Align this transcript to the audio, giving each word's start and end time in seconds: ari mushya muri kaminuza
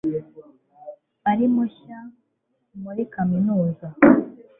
ari 1.31 1.45
mushya 1.53 1.99
muri 2.81 3.03
kaminuza 3.13 3.87